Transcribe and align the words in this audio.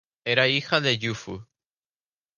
Era 0.25 0.47
hija 0.47 0.81
de 0.81 0.97
Jufu. 0.99 1.47